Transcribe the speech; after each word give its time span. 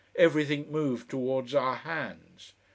Everything 0.15 0.71
moved 0.71 1.11
towards 1.11 1.53
our 1.53 1.75
hands. 1.75 2.53